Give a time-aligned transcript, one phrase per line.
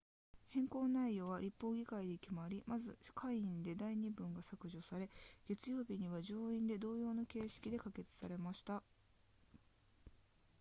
[0.47, 5.07] 変更内容は立法議会で決まりまず下院で第二文が削除され
[5.47, 8.81] 月曜日には上院で同様の形式で可決されました